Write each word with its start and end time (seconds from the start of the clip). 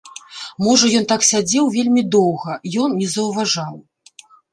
Можа 0.67 0.85
ён 0.99 1.03
так 1.11 1.25
сядзеў 1.31 1.65
вельмі 1.75 2.03
доўга, 2.15 2.55
ён 2.87 2.97
не 3.03 3.07
заўважаў. 3.17 3.75